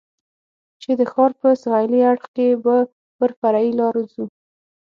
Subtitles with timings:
[0.81, 2.77] چې د ښار په سهېلي اړخ کې به
[3.17, 4.25] پر فرعي لارو ځو.